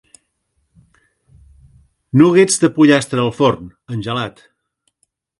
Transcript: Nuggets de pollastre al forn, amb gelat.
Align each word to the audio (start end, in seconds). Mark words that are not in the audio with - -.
Nuggets 2.21 2.57
de 2.63 2.69
pollastre 2.77 3.21
al 3.25 3.29
forn, 3.41 3.69
amb 3.97 4.07
gelat. 4.09 4.41